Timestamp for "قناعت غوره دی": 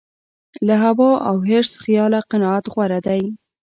2.31-3.23